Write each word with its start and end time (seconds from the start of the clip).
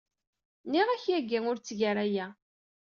Nniɣ-ak 0.65 1.03
yagi 1.09 1.39
ur 1.49 1.57
tteg 1.57 1.79
ara 1.89 2.03
aya. 2.07 2.27